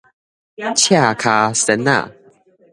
[0.03, 2.11] 赤跤仙仔